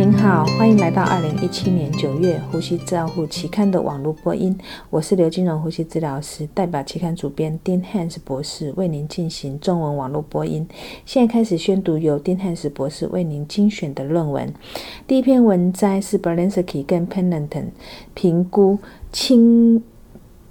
[0.00, 4.58] 您好，欢迎来到二零一七年九月呼吸照护期刊的网络播音。
[4.88, 10.66] 我是刘金荣呼吸治疗师，代表期刊主编丁汉斯博士为您进行中文网络播音。
[11.04, 14.50] 现在开始宣读由丁汉斯博士为您精选的论文。
[15.06, 17.66] 第一篇文摘是 Berlinsky 跟 Pennington
[18.14, 18.78] 评估
[19.12, 19.84] 氢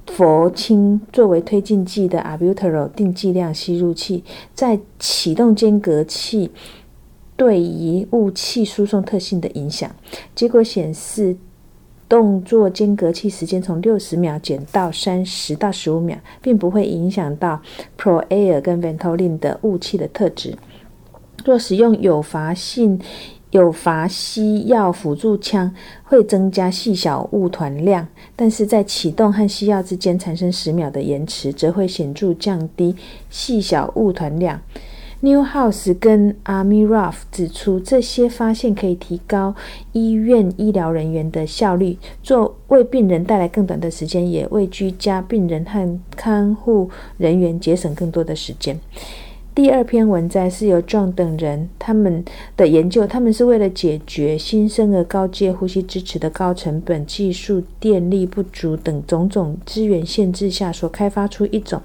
[0.06, 4.24] 氟氢作为推进剂的 Albuterol 定剂量吸入器
[4.54, 6.52] 在启动间隔器。
[7.40, 9.90] 对于雾气输送特性的影响，
[10.36, 11.38] 结果显示，
[12.10, 17.62] 动作间隔器时间从六十秒减到三十到十五秒，并不会影响到
[17.98, 20.54] Proair 跟 Ventolin 的雾气的特质。
[21.46, 23.00] 若使用有阀性
[23.52, 32.94] 有阀吸药辅助枪，会增加细小雾团量，但是在启动和吸药之间产生十秒的延迟，则会显著降低
[33.30, 34.60] 细小雾团量。
[35.22, 39.54] Newhouse 跟 Amirov 指出，这些发现可以提高
[39.92, 48.80] 医院医疗人员的效率，做为病人带来更短的时间，也为居家病人和看护人员节省更多的时间。
[49.62, 52.24] 第二篇文摘是由 John 等人他们
[52.56, 61.82] 的研究，他们是为了解决新生儿高阶呼吸支持的高成本、技术、电力不足等种种资源限制下，所开发出一种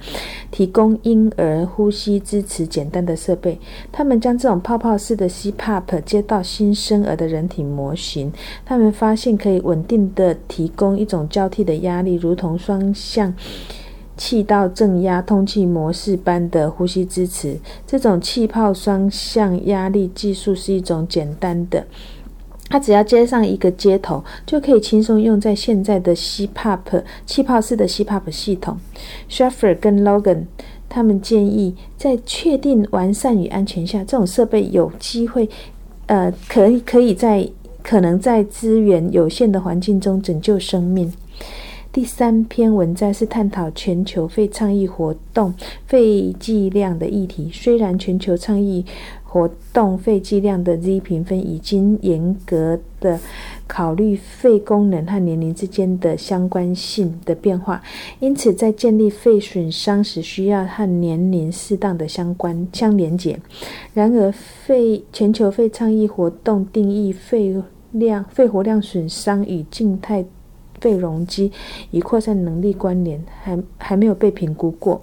[0.52, 3.58] 提供婴儿呼吸支持简单的设备。
[3.90, 8.32] 他们将这种泡泡式的 CPAP 接到新生儿的人体模型，
[8.64, 13.34] 他们发现可以稳定的提供一种交替的压力，如同双向。
[14.16, 21.84] 气道正压通气模式般的呼吸支持，这种气泡双向压力技术是一种简单的，
[22.68, 28.78] 它只要接上一个接头，就可以轻松用在现在的 CPAP 气泡式的 CPAP 系统。
[29.28, 30.44] Shaffer 跟 Logan
[30.88, 35.48] 他们建议，在确定完善与安全下，这种设备有机会，
[36.06, 37.48] 呃，可以可以在
[37.82, 41.12] 可能在资源有限的环境中拯救生命。
[41.94, 45.54] 第三篇文摘是探讨全球肺倡议活动
[45.86, 47.48] 肺剂量的议题。
[47.52, 48.84] 虽然全球倡议
[49.22, 53.20] 活动肺剂量的 Z 评分已经严格的
[53.68, 57.80] 考虑肺功能和年龄之间的相关性的变化，
[58.18, 63.38] 因此在建立肺损伤时需要和年龄适当的相关相连结。
[63.92, 67.54] 然而，肺全球肺倡议活动定义肺
[67.92, 70.24] 量肺活量损伤与静态。
[70.84, 71.50] 肺容积
[71.92, 75.00] 与扩散能力关联还还没有被评估过。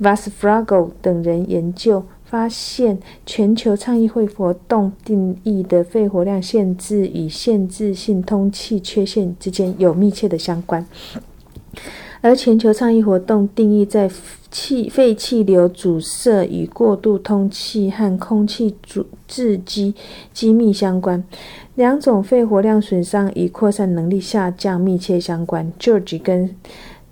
[0.00, 10.84] Vasfrago 等人研究发现，全球倡议会活动定义的肺活量限制与限制性通气缺陷之间有密切的相关。
[12.20, 14.10] 而全球倡议活动定义在
[14.50, 19.94] 气肺气流阻塞与过度通气和空气阻滞机
[20.32, 21.22] 机密相关。
[21.74, 25.72] 两种肺活量损伤与扩散能力下降密切相关。
[25.78, 26.54] George 跟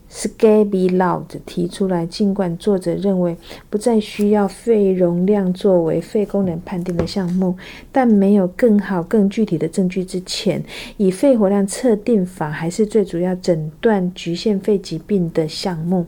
[0.08, 3.36] Scabby Loud 提出来，尽管作者认为
[3.68, 7.56] 不再需要肺容量作为肺功能判定的项目，
[7.90, 10.62] 但没有更好、更具体的证据之前，
[10.96, 16.06] 以肺活量测定法还是最主要诊断局限肺疾病的项目。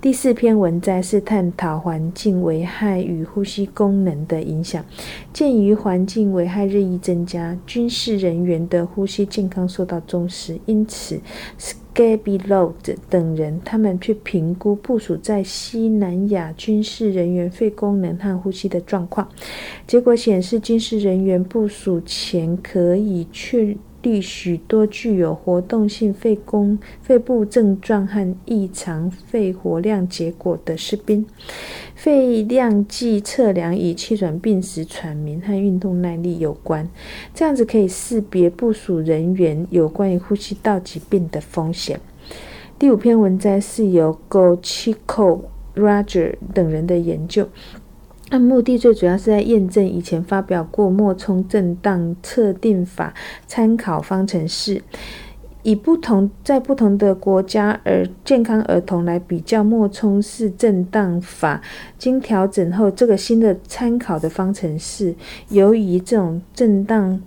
[0.00, 4.84] 第四篇文摘是探讨环境危害与呼吸功能的影响。
[5.32, 11.20] 鉴于环境危害日益增加，军事人员的呼吸健康受到重视，因此
[11.56, 12.74] s c a b y Load
[13.10, 19.28] 等人他们去评估部署在西南亚军事人员肺功能和呼吸的状况。
[19.84, 23.76] 结果显示，军事人员部署前可以确。
[24.20, 31.24] 许多具有活动性肺功肺部症状和异常肺活量结果的士兵，
[31.94, 36.88] 肺量计测量与气喘病时喘鸣和运动耐力有关。
[37.34, 42.00] 这样子可以识别部署人员有关于呼吸道疾病的风险。
[42.78, 45.40] 第五篇文摘是由 Gochico
[45.74, 47.46] Roger 等人的研究。
[48.30, 53.14] 按目的最主要是在验证以前发表过莫冲震荡测定法
[53.46, 54.82] 参考方程式，
[55.62, 61.62] 以不同在不同的国家而健康儿童来比较莫冲式震荡法，
[61.98, 65.14] 经调整后，这个新的参考的方程式，
[65.48, 67.20] 由于这种震荡。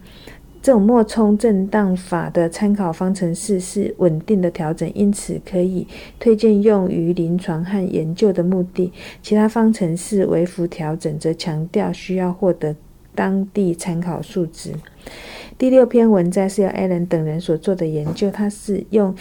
[0.61, 5.87] 这种脉冲震荡法的参考方程式是稳定的调整，因此可以
[6.19, 8.93] 推荐用于临床和研究的目的。
[9.23, 12.75] 其他方程式微幅调整则强调需要获得
[13.15, 14.71] 当地参考数值。
[15.57, 19.15] 第六篇文摘是由艾伦等人所做的研究，它是用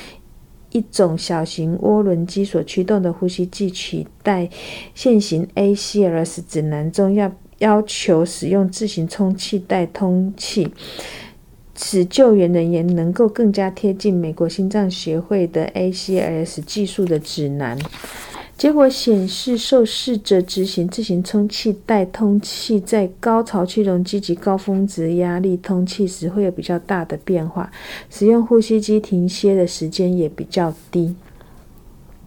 [0.73, 4.51] 一种小型涡轮机所驱动的呼吸器取代
[4.95, 10.69] 现行 ACLS 指南中要要求使用自行充气带通气。
[11.83, 17.77] 使救援人员能够更加贴近美国心脏协会的 ACLS 技术的指南。
[18.59, 27.73] 结果显示，受试者执行自行充气带通气，在高潮气容积及高峰值压力通气时会有比较大的变化，
[28.11, 31.17] 使用呼吸机停歇的时间也比较低。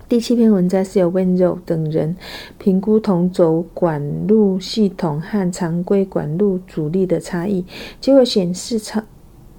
[0.10, 2.16] 第七篇文章是由温柔等人
[2.58, 7.64] 评估同轴管路系统和常规管路阻力的差异，
[8.02, 9.06] 结果显示长。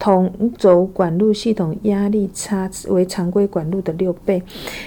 [0.04, 4.42] 同轴管路系统压力差为常规管路的六倍，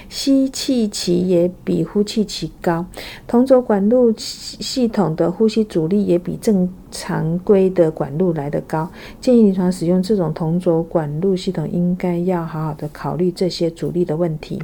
[0.08, 2.86] 吸气期也比呼气期高。
[3.26, 8.88] 同轴管路系统的呼吸阻力也比正常规的管路来得高。
[9.20, 14.62] 建议临床使用这种同轴管路系统，应该要好好的考虑这些阻力的问题。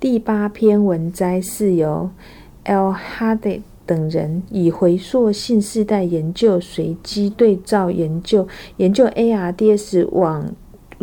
[0.00, 2.10] 第八篇文摘是由
[2.64, 2.92] L.
[2.92, 3.60] Hardy。
[3.90, 8.46] 等人以回溯性世代研究随机对照研究，
[8.76, 10.54] 研究 ARDS 网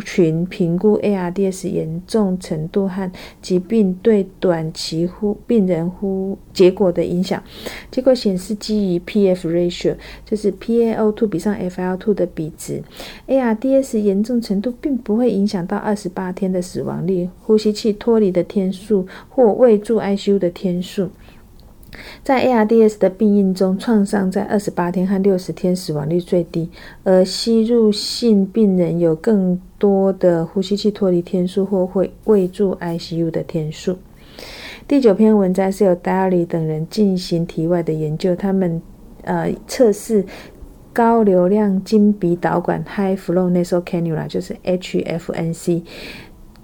[0.05, 3.11] 群评估 ARDS 严重程度和
[3.41, 7.43] 疾病对短期呼病人呼结果的影响。
[7.91, 12.81] 结果显示，基于 PF ratio，就是 PaO2 比上 FiO2 的比值
[13.27, 21.09] ，ARDS 严重程度并不会影响到二十八天的死亡率、呼吸器脱离的天数或未住 ICU 的天数。
[22.23, 26.69] 在 ARDS 的病因中，创伤在二十八天和六十天死亡率最低，
[27.03, 33.97] 而吸入性病人有更多的呼吸器脱离天数或会未住 ICU 的天数。
[34.87, 38.81] 第九篇文章是由 Daly 等人进行体外的研究，他们
[39.23, 40.25] 呃测试
[40.93, 45.83] 高流量经鼻导管 （High Flow Nasal Cannula） 就是 HFNC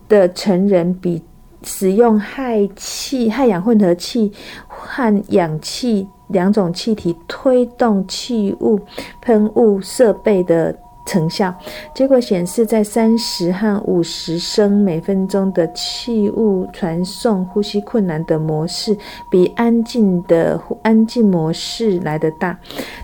[0.07, 1.21] 的成人比。
[1.63, 4.31] 使用氦气、氦氧混合气
[4.67, 8.79] 和氧气两种气体推动气雾
[9.21, 10.75] 喷雾设备的
[11.05, 11.53] 成效，
[11.93, 18.97] 结果显示，在三十和五十升每分钟的气雾传送呼吸困难的模式，
[19.29, 22.57] 比安静的安静模式来得大。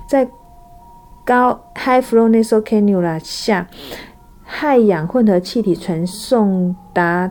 [0.07, 0.27] 在
[1.25, 3.67] 高 high flow nasal cannula 下，
[4.45, 7.29] 氦氧混合气体传送达。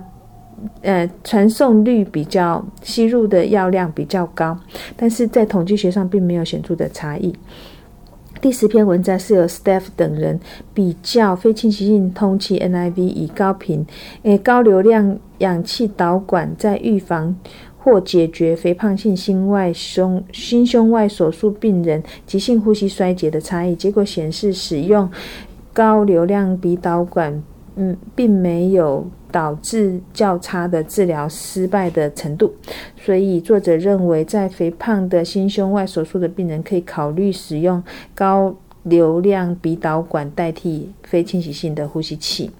[0.83, 4.59] 呃，传送率比较吸入的药量比较高，
[4.97, 7.35] 但是在统计学上并没有显著的差异。
[8.41, 10.39] 第十篇文章是由 Staff 等人
[10.73, 13.85] 比较非侵袭性通气 NIV 与高频
[14.23, 17.35] 诶高流量氧气导管在预防
[17.79, 23.75] 或解决肥胖性心外胸心胸外手术病人急性呼吸衰竭的差异。
[23.75, 25.11] 结果显示，使用
[25.73, 27.43] 高流量鼻导管，
[27.75, 29.05] 嗯，并没有。
[29.31, 32.53] 导致较差的治疗失败的程度，
[32.97, 37.83] 所以作者认为，在肥胖的心胸外手术的病人可以考虑使用
[38.15, 38.55] 高
[38.85, 42.51] 流量鼻导管代替非侵袭性的呼吸器。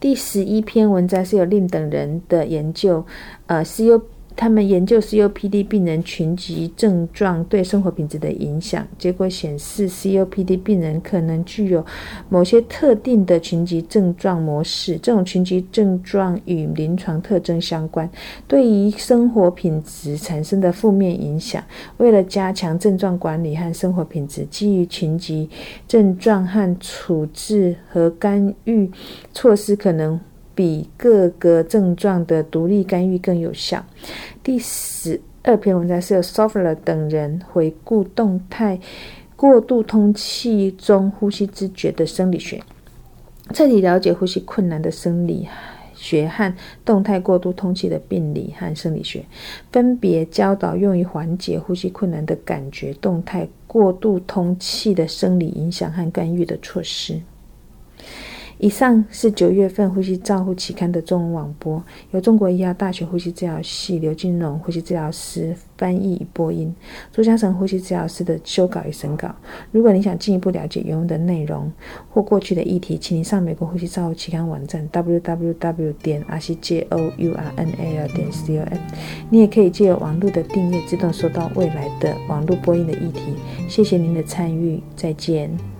[0.00, 3.04] 第十一篇文章是由令等人的研究，
[3.46, 4.00] 呃，CU。
[4.36, 11.84] 他们研究 COPD 病人群集症状对生活品质的影响，结果显示 COPD 病人可能具有
[12.28, 18.08] 某些特定的群集症状模式，这种群集症状与临床特征相关，
[18.48, 21.62] 对于生活品质产生的负面影响。
[21.98, 25.48] 为了加强症状管理和生活品质，基于群集
[25.86, 28.90] 症状和处置和干预
[29.32, 30.18] 措施可能。
[30.62, 33.84] 比各个症状的独立干预更有效。
[34.44, 38.78] 第十二篇文章是由 s o f e r 等人回顾动态
[39.34, 42.62] 过度通气中呼吸知觉的生理学，
[43.52, 45.48] 彻底了解呼吸困难的生理
[45.96, 46.54] 学和
[46.84, 49.24] 动态过度通气的病理和生理学，
[49.72, 57.20] 分别教导用于缓解呼吸困难的感觉动态过度通气的生理影响和干预的措施。
[58.62, 66.72] 以上是九月份《呼吸照护》期刊的中文网播，由中国医药大学呼吸治疗系刘金荣呼吸治疗师翻译与播音，
[67.10, 69.34] 朱嘉诚呼吸治疗师的修稿与审稿。
[69.72, 71.72] 如果你想进一步了解原文的内容
[72.08, 78.78] 或过去的议题，请您上美国呼吸照护期刊网站 www 点 r c j o u r n a l 点 c o m。
[79.28, 83.34] 你也可以借由网络的订阅，自动收到未来的网络播音的议题。
[83.68, 85.71] 谢谢您的参与，再见。